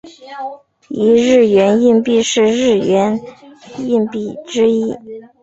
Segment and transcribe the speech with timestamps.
[0.89, 3.21] 一日圆硬币是日圆
[3.77, 4.95] 硬币之一。